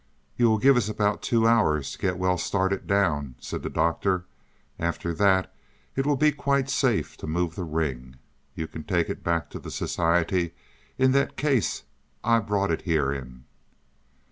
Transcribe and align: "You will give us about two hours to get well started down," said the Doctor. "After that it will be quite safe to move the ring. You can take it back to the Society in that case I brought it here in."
"You 0.35 0.49
will 0.49 0.57
give 0.57 0.77
us 0.77 0.89
about 0.89 1.21
two 1.21 1.45
hours 1.45 1.91
to 1.91 1.99
get 1.99 2.17
well 2.17 2.39
started 2.39 2.87
down," 2.87 3.35
said 3.39 3.61
the 3.61 3.69
Doctor. 3.69 4.25
"After 4.79 5.13
that 5.13 5.53
it 5.95 6.07
will 6.07 6.15
be 6.15 6.31
quite 6.31 6.71
safe 6.71 7.15
to 7.17 7.27
move 7.27 7.53
the 7.53 7.63
ring. 7.63 8.15
You 8.55 8.65
can 8.67 8.83
take 8.83 9.11
it 9.11 9.23
back 9.23 9.51
to 9.51 9.59
the 9.59 9.69
Society 9.69 10.55
in 10.97 11.11
that 11.11 11.37
case 11.37 11.83
I 12.23 12.39
brought 12.39 12.71
it 12.71 12.81
here 12.81 13.13
in." 13.13 13.43